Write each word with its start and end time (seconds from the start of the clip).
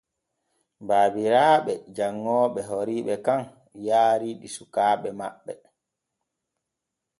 Baabiraaɓe 0.87 1.73
janŋooɓe 1.95 2.61
horiiɓe 2.69 3.15
kan 3.25 3.41
yaari 3.85 4.29
ɗi 4.39 4.47
sukaaɓe 4.55 5.09
maɓɓe. 5.19 5.53